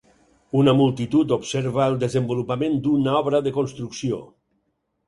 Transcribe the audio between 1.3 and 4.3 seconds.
observa el desenvolupament d'una obra de construcció.